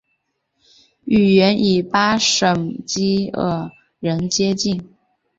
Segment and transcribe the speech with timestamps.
[1.05, 3.69] 语言与巴什基尔
[3.99, 4.89] 人接近。